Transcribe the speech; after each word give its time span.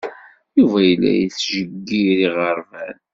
Yuba 0.57 0.79
yella 0.89 1.11
yettjeyyir 1.13 2.19
iɣerban. 2.27 2.97